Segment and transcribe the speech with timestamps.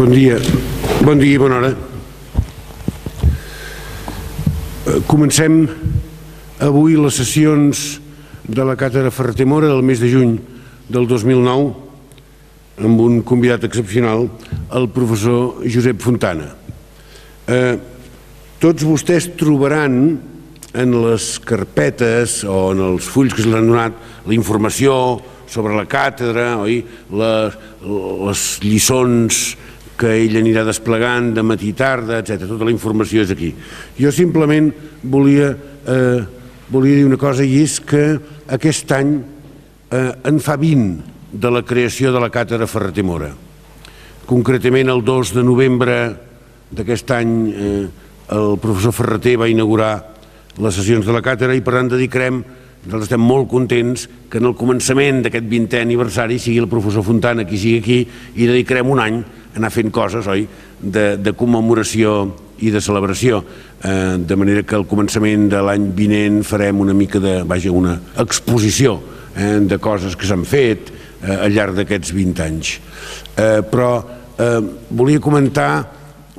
[0.00, 0.38] Bon dia.
[1.04, 1.68] Bon dia i bona hora.
[4.88, 5.68] Eh, Comencem
[6.64, 8.00] avui les sessions
[8.48, 10.38] de la Càtedra Ferreter Mora del mes de juny
[10.88, 11.68] del 2009
[12.80, 14.24] amb un convidat excepcional,
[14.72, 16.48] el professor Josep Fontana.
[17.44, 17.76] Eh,
[18.56, 20.16] tots vostès trobaran
[20.72, 25.84] en les carpetes o en els fulls que se l'han donat la informació sobre la
[25.84, 26.80] càtedra, oi?
[27.12, 29.58] Les, les lliçons
[30.00, 32.46] que ell anirà desplegant de matí i tarda, etc.
[32.48, 33.52] Tota la informació és aquí.
[34.00, 34.70] Jo simplement
[35.02, 35.50] volia,
[35.84, 36.20] eh,
[36.70, 39.18] volia dir una cosa i és que aquest any
[39.90, 43.30] eh, en fa 20 de la creació de la càtedra Ferreter Mora.
[44.26, 45.98] Concretament el 2 de novembre
[46.70, 47.88] d'aquest any eh,
[48.30, 49.92] el professor Ferreter va inaugurar
[50.60, 52.40] les sessions de la càtedra i per tant dedicarem
[52.80, 57.44] nosaltres estem molt contents que en el començament d'aquest 20è aniversari sigui el professor Fontana
[57.44, 57.98] qui sigui aquí
[58.40, 59.18] i dedicarem un any
[59.56, 60.46] anar fent coses, oi?,
[60.80, 63.40] de, de commemoració i de celebració,
[63.82, 67.96] eh, de manera que al començament de l'any vinent farem una mica de, vaja, una
[68.20, 68.98] exposició
[69.34, 72.74] eh, de coses que s'han fet eh, al llarg d'aquests 20 anys.
[73.36, 73.92] Eh, però
[74.36, 75.72] eh, volia comentar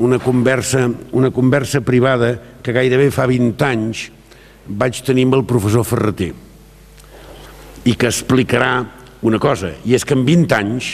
[0.01, 4.07] una conversa, una conversa privada que gairebé fa 20 anys
[4.65, 6.31] vaig tenir amb el professor Ferreter
[7.89, 8.73] i que explicarà
[9.25, 10.91] una cosa, i és que en 20 anys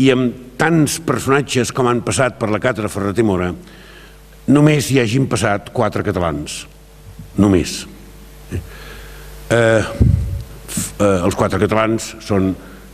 [0.00, 3.48] i amb tants personatges com han passat per la càtedra Ferreter Mora,
[4.54, 6.60] només hi hagin passat quatre catalans.
[7.42, 7.80] Només.
[8.52, 9.82] Eh, eh,
[11.02, 12.52] els quatre catalans són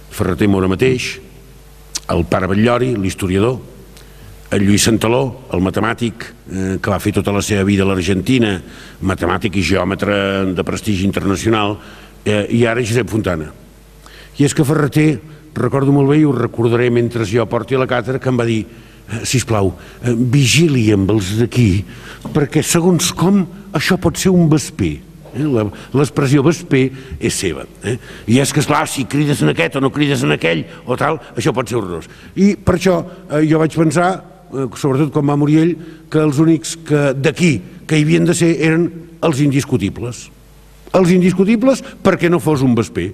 [0.09, 1.19] Ferreter Mora mateix,
[2.09, 3.59] el pare Batllori, l'historiador,
[4.57, 8.55] el Lluís Santaló, el matemàtic eh, que va fer tota la seva vida a l'Argentina,
[9.05, 11.77] matemàtic i geòmetre de prestigi internacional,
[12.25, 13.53] eh, i ara Josep Fontana.
[14.39, 15.11] I és que Ferreter,
[15.59, 18.65] recordo molt bé i ho recordaré mentre jo porti la càtedra, que em va dir,
[18.65, 21.85] eh, sisplau, eh, vigili amb els d'aquí,
[22.33, 24.99] perquè segons com això pot ser un vesper.
[25.35, 25.45] Eh?
[25.95, 27.67] L'expressió vesper és seva.
[27.85, 27.99] Eh?
[28.27, 31.21] I és que, esclar, si crides en aquest o no crides en aquell o tal,
[31.37, 32.09] això pot ser horrorós.
[32.37, 32.99] I per això
[33.31, 34.11] eh, jo vaig pensar,
[34.53, 35.77] eh, sobretot quan va morir ell,
[36.11, 38.89] que els únics que d'aquí que hi havien de ser eren
[39.25, 40.29] els indiscutibles.
[40.97, 43.13] Els indiscutibles perquè no fos un vesper.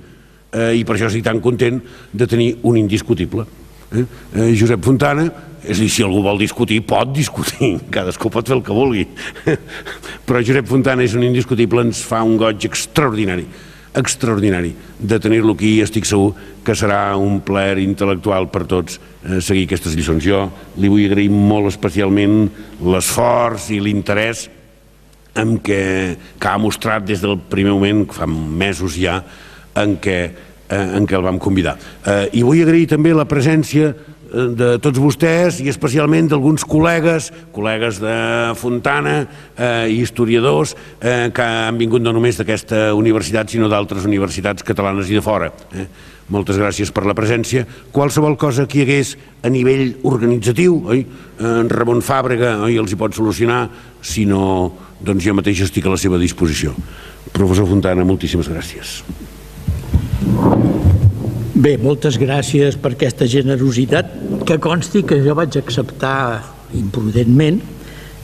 [0.54, 1.80] Eh, I per això estic tan content
[2.12, 3.46] de tenir un indiscutible.
[3.90, 4.04] Eh?
[4.34, 5.26] Eh, Josep Fontana,
[5.64, 9.06] és a dir, si algú vol discutir, pot discutir, cadascú pot fer el que vulgui.
[10.26, 13.46] Però Josep Fontana és un indiscutible, ens fa un goig extraordinari,
[13.94, 16.32] extraordinari de tenir-lo aquí i estic segur
[16.66, 20.22] que serà un plaer intel·lectual per tots eh, seguir aquestes lliçons.
[20.22, 20.46] Jo
[20.78, 22.44] li vull agrair molt especialment
[22.82, 24.48] l'esforç i l'interès
[25.34, 29.18] amb què, que ha mostrat des del primer moment, que fa mesos ja,
[29.74, 30.18] en què,
[30.68, 31.76] eh, en què el vam convidar.
[32.06, 37.30] Eh, I vull agrair també la presència eh, de tots vostès i especialment d'alguns col·legues,
[37.54, 38.16] col·legues de
[38.60, 44.66] Fontana eh, i historiadors eh, que han vingut no només d'aquesta universitat sinó d'altres universitats
[44.66, 45.52] catalanes i de fora.
[45.74, 45.86] Eh.
[46.32, 47.66] Moltes gràcies per la presència.
[47.92, 49.10] Qualsevol cosa que hi hagués
[49.44, 51.04] a nivell organitzatiu, oi?
[51.44, 52.78] en Ramon Fàbrega oi?
[52.80, 53.66] els hi pot solucionar,
[54.00, 54.72] si no,
[55.04, 56.72] doncs jo mateix estic a la seva disposició.
[57.34, 59.02] Professor Fontana, moltíssimes gràcies.
[61.64, 64.10] Bé, moltes gràcies per aquesta generositat,
[64.44, 66.42] que consti que jo vaig acceptar
[66.76, 67.62] imprudentment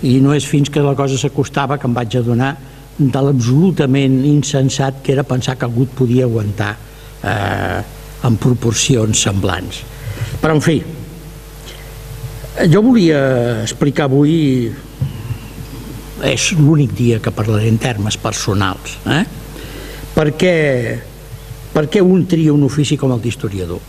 [0.04, 2.50] i no és fins que la cosa s'acostava que em vaig adonar
[2.98, 6.74] de l'absolutament insensat que era pensar que algú et podia aguantar
[7.24, 7.80] eh,
[8.28, 9.80] en proporcions semblants.
[10.42, 10.76] Però, en fi,
[12.68, 13.22] jo volia
[13.62, 14.68] explicar avui
[16.28, 19.24] és l'únic dia que parlaré en termes personals, eh?
[20.12, 20.58] perquè
[21.74, 23.80] per què un tria un ofici com el d'historiador?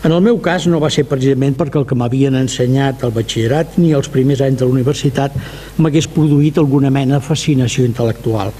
[0.00, 3.74] En el meu cas no va ser precisament perquè el que m'havien ensenyat al batxillerat
[3.76, 5.34] ni els primers anys de la universitat
[5.76, 8.54] m'hagués produït alguna mena de fascinació intel·lectual.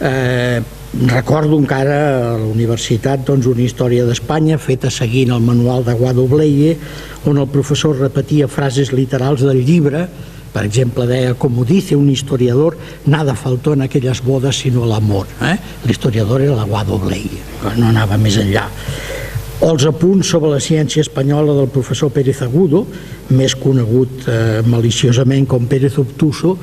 [0.00, 0.62] Eh,
[1.10, 6.24] recordo encara a la universitat doncs, una història d'Espanya feta seguint el manual de Guado
[6.30, 6.78] Bleie
[7.28, 10.06] on el professor repetia frases literals del llibre
[10.56, 15.26] per exemple, deia, como dice un historiador, nada faltó en aquelles bodes sino l'amor.
[15.44, 15.58] Eh?
[15.84, 17.44] L'historiador era la Guado Bleia,
[17.76, 18.64] no anava més enllà.
[19.60, 22.86] O els apunts sobre la ciència espanyola del professor Pérez Agudo,
[23.36, 26.54] més conegut eh, maliciosament com Pérez Obtuso,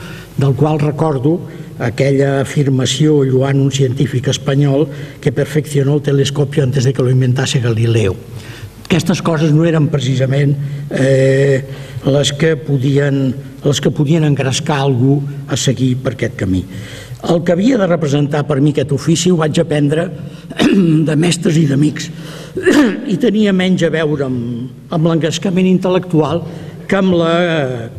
[0.42, 1.36] del qual recordo
[1.78, 4.88] aquella afirmació lluant un científic espanyol
[5.22, 8.18] que perfeccionó el telescopio antes de que lo inventase Galileo.
[8.86, 10.54] Aquestes coses no eren precisament
[10.92, 11.64] eh,
[12.06, 13.24] les, que podien,
[13.64, 16.64] les que podien engrescar algú a seguir per aquest camí.
[17.24, 20.10] El que havia de representar per mi aquest ofici ho vaig aprendre
[21.08, 22.10] de mestres i d'amics
[23.14, 26.44] i tenia menys a veure amb, amb l'engrescament intel·lectual
[26.88, 27.36] que amb la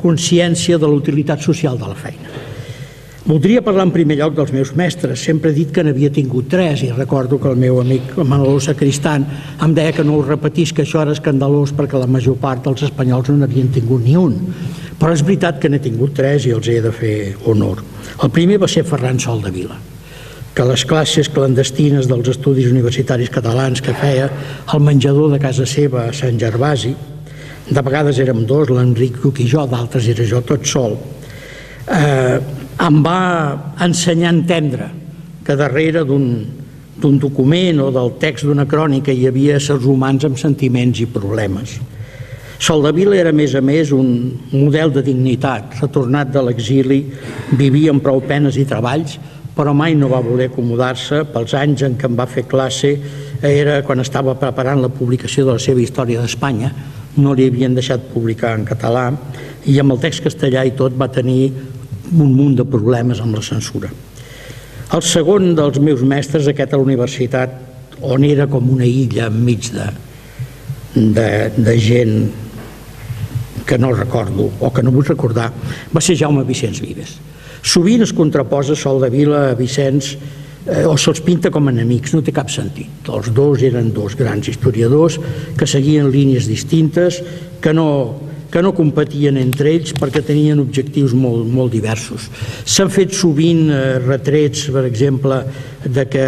[0.02, 2.44] consciència de la utilitat social de la feina.
[3.25, 5.23] Voldria parlar en primer lloc dels meus mestres.
[5.25, 9.23] Sempre he dit que n'havia tingut tres i recordo que el meu amic Manolo Sacristán
[9.65, 12.82] em deia que no ho repetís, que això era escandalós perquè la major part dels
[12.85, 14.35] espanyols no n'havien tingut ni un.
[15.00, 17.15] Però és veritat que n'he tingut tres i els he de fer
[17.49, 17.81] honor.
[18.21, 19.81] El primer va ser Ferran Sol de Vila
[20.55, 24.29] que les classes clandestines dels estudis universitaris catalans que feia
[24.69, 26.93] al menjador de casa seva a Sant Gervasi,
[27.71, 30.94] de vegades érem dos, l'Enric Lluc i jo, d'altres era jo tot sol,
[31.88, 32.38] eh,
[32.82, 34.91] em va ensenyar a entendre
[35.44, 41.00] que darrere d'un document o del text d'una crònica hi havia éssers humans amb sentiments
[41.00, 41.79] i problemes.
[42.65, 45.75] Soldevila era, a més a més, un model de dignitat.
[45.82, 47.00] Retornat de l'exili,
[47.59, 49.19] vivia amb prou penes i treballs,
[49.55, 52.94] però mai no va voler acomodar-se pels anys en què em va fer classe
[53.44, 56.73] era quan estava preparant la publicació de la seva història d'Espanya
[57.17, 59.11] no li havien deixat publicar en català
[59.71, 61.53] i amb el text castellà i tot va tenir
[62.12, 63.90] un munt de problemes amb la censura.
[64.94, 67.54] El segon dels meus mestres, aquest a la universitat,
[68.04, 69.86] on era com una illa enmig de,
[70.94, 72.16] de, de gent
[73.64, 75.50] que no recordo o que no vull recordar,
[75.94, 77.16] va ser Jaume Vicenç Vives.
[77.64, 80.12] Sovint es contraposa Sol de Vila a Vicenç
[80.66, 83.08] eh, o se'ls pinta com enemics, no té cap sentit.
[83.08, 85.16] Els dos eren dos grans historiadors
[85.56, 87.22] que seguien línies distintes,
[87.64, 87.88] que no,
[88.54, 92.28] que no competien entre ells perquè tenien objectius molt, molt diversos.
[92.62, 95.40] S'han fet sovint eh, retrets, per exemple,
[95.82, 96.26] de que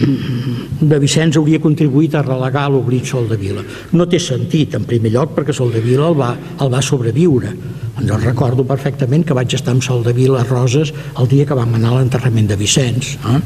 [0.92, 3.64] de Vicenç hauria contribuït a relegar l'oblit Sol de Vila.
[3.96, 7.56] No té sentit, en primer lloc, perquè Sol de Vila el va, el va sobreviure.
[8.04, 11.56] Jo recordo perfectament que vaig estar amb Sol de Vila a Roses el dia que
[11.56, 13.14] vam anar a l'enterrament de Vicenç.
[13.16, 13.40] Eh?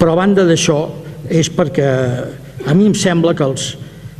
[0.00, 0.80] Però a banda d'això
[1.30, 1.86] és perquè
[2.66, 3.76] a mi em sembla que els,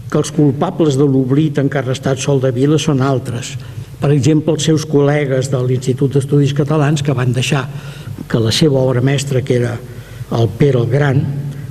[0.08, 3.56] que els culpables de l'oblit en què ha restat Sol de Vila són altres.
[3.98, 7.66] Per exemple, els seus col·legues de l'Institut d'Estudis Catalans que van deixar
[8.28, 9.74] que la seva obra mestra, que era
[10.38, 11.22] el Pere el Gran,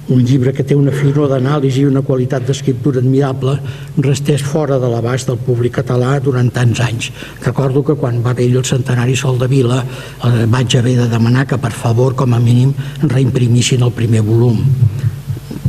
[0.09, 3.57] un llibre que té una finor d'anàlisi i una qualitat d'escriptura admirable,
[3.99, 7.09] restés fora de l'abast del públic català durant tants anys.
[7.43, 11.45] Recordo que quan va haver el centenari Sol de Vila eh, vaig haver de demanar
[11.47, 12.73] que per favor, com a mínim,
[13.03, 14.63] reimprimissin el primer volum.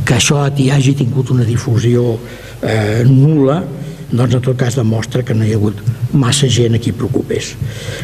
[0.09, 2.15] Que això hagi tingut una difusió
[2.65, 3.59] eh, nula,
[4.09, 5.83] doncs en tot cas demostra que no hi ha hagut
[6.17, 7.51] massa gent a qui preocupés.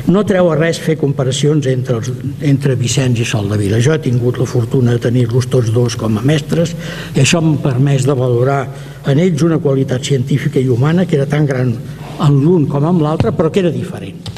[0.06, 2.12] No treu a res fer comparacions entre, els,
[2.46, 3.82] entre Vicenç i Sol de Vila.
[3.82, 6.76] Jo he tingut la fortuna de tenir-los tots dos com a mestres
[7.16, 8.62] i això m'ha permès de valorar
[9.10, 11.74] en ells una qualitat científica i humana que era tan gran
[12.22, 14.35] en l'un com en l'altre, però que era diferent.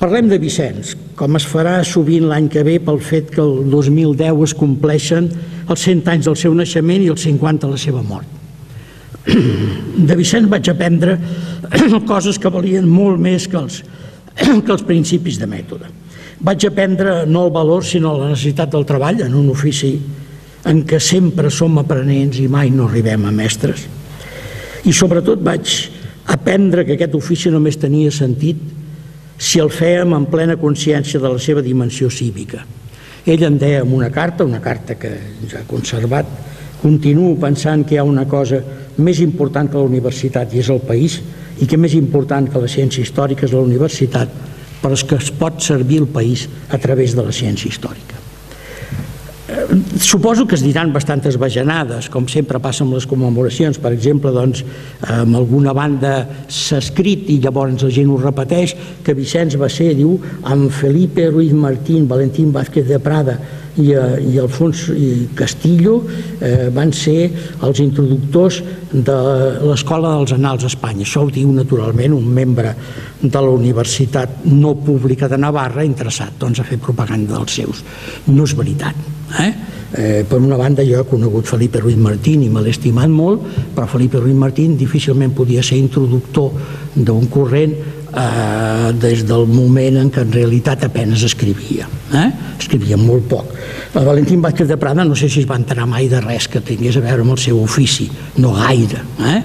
[0.00, 4.42] Parlem de Vicenç, com es farà sovint l'any que ve pel fet que el 2010
[4.48, 5.28] es compleixen
[5.70, 8.34] els 100 anys del seu naixement i els 50 de la seva mort
[10.08, 11.16] de Vicent vaig aprendre
[12.10, 13.80] coses que valien molt més que els,
[14.64, 15.88] que els principis de mètode.
[16.44, 19.94] Vaig aprendre no el valor, sinó la necessitat del treball en un ofici
[20.68, 23.86] en què sempre som aprenents i mai no arribem a mestres.
[24.84, 25.72] I sobretot vaig
[26.34, 28.60] aprendre que aquest ofici només tenia sentit
[29.44, 32.62] si el fèiem en plena consciència de la seva dimensió cívica.
[33.28, 35.12] Ell em deia en una carta, una carta que
[35.50, 36.28] ja ha conservat,
[36.80, 38.62] continuo pensant que hi ha una cosa
[38.96, 41.20] més important que la universitat i és el país
[41.60, 44.32] i que més important que la ciència històrica és la universitat
[44.84, 48.13] però és que es pot servir el país a través de la ciència històrica.
[50.04, 53.78] Suposo que es diran bastantes bajanades, com sempre passa amb les commemoracions.
[53.80, 54.60] Per exemple, doncs,
[55.00, 56.12] amb alguna banda
[56.44, 61.30] s'ha escrit i llavors la gent ho repeteix, que Vicenç va ser, diu, amb Felipe
[61.30, 63.38] Ruiz Martín, Valentín Vázquez de Prada,
[63.80, 67.30] i, eh, i Alfons i Castillo eh, van ser
[67.64, 68.60] els introductors
[68.92, 69.16] de
[69.64, 71.08] l'Escola dels Anals a Espanya.
[71.08, 72.76] Això ho diu naturalment un membre
[73.24, 77.84] de la Universitat no pública de Navarra interessat doncs, a fer propaganda dels seus.
[78.28, 79.13] No és veritat.
[79.38, 79.52] Eh?
[79.94, 83.44] Eh, per una banda jo he conegut Felipe Ruiz Martín i me l'he estimat molt,
[83.76, 86.50] però Felipe Ruiz Martín difícilment podia ser introductor
[86.94, 91.86] d'un corrent eh, des del moment en què en realitat apenes escrivia.
[92.10, 92.26] Eh?
[92.58, 93.54] Escrivia molt poc.
[93.94, 96.64] La Valentín Vázquez de Prada no sé si es va enterar mai de res que
[96.64, 98.10] tingués a veure amb el seu ofici,
[98.42, 99.40] no gaire, eh?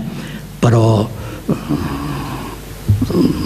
[0.60, 2.09] però eh,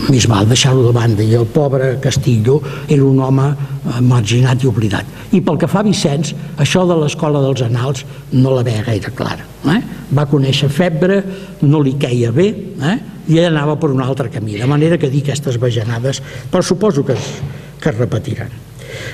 [0.09, 4.69] més val deixar-ho de banda i el pobre Castillo era un home eh, marginat i
[4.69, 5.09] oblidat.
[5.33, 9.13] I pel que fa a Vicenç, això de l'escola dels anals no la veia gaire
[9.15, 9.45] clara.
[9.69, 9.79] Eh?
[10.13, 11.21] Va conèixer febre,
[11.61, 12.49] no li queia bé,
[12.81, 12.97] eh?
[13.29, 16.19] i ell anava per un altre camí, de manera que dir aquestes bajanades,
[16.51, 17.31] però suposo que es,
[17.79, 18.51] que es repetiran.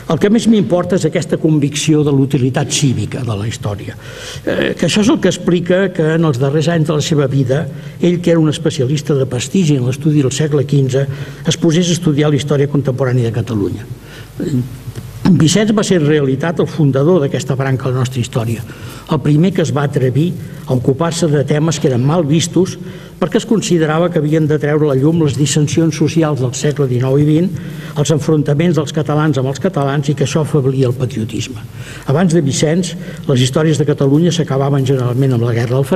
[0.09, 3.97] El que més m'importa és aquesta convicció de l'utilitat cívica de la història,
[4.45, 7.27] eh, que això és el que explica que en els darrers anys de la seva
[7.27, 7.65] vida,
[8.01, 11.05] ell que era un especialista de prestigi en l'estudi del segle XV,
[11.47, 13.85] es posés a estudiar la història contemporània de Catalunya.
[15.37, 18.63] Vicenç va ser en realitat el fundador d'aquesta branca de la nostra història,
[19.13, 20.31] el primer que es va atrevir
[20.65, 22.77] a ocupar-se de temes que eren mal vistos
[23.19, 27.19] perquè es considerava que havien de treure la llum les dissensions socials del segle XIX
[27.19, 27.67] i XX,
[27.99, 31.61] els enfrontaments dels catalans amb els catalans i que això afablia el patriotisme.
[32.07, 32.95] Abans de Vicenç,
[33.27, 35.85] les històries de Catalunya s'acabaven generalment amb la guerra del